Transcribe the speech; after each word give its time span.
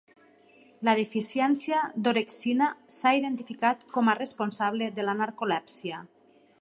La 0.87 0.93
deficiència 0.99 1.81
d'orexina 2.07 2.69
s'ha 2.95 3.13
identificat 3.19 3.85
com 3.99 4.09
a 4.09 4.17
responsable 4.21 4.89
de 4.97 5.07
la 5.09 5.17
narcolèpsia. 5.21 6.01